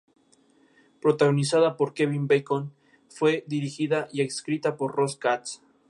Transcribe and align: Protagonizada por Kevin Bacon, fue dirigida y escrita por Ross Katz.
Protagonizada 0.99 1.77
por 1.77 1.93
Kevin 1.93 2.25
Bacon, 2.25 2.73
fue 3.07 3.43
dirigida 3.45 4.07
y 4.11 4.21
escrita 4.23 4.75
por 4.75 4.95
Ross 4.95 5.15
Katz. 5.15 5.61